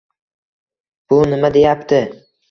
[1.13, 2.01] —Bu nima deyapti?